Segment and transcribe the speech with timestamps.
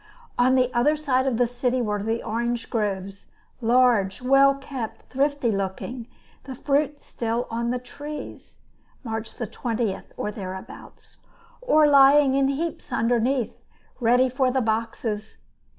[0.35, 3.27] On the other side of the city were orange groves,
[3.61, 6.07] large, well kept, thrifty looking;
[6.45, 8.61] the fruit still on the trees
[9.03, 11.19] (March 20, or thereabouts),
[11.61, 13.61] or lying in heaps underneath,
[13.99, 15.37] ready for the boxes.